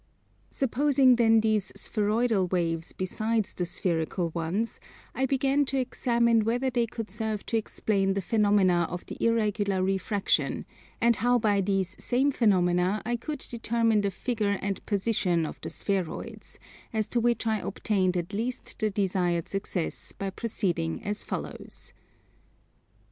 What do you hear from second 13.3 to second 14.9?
determine the figure and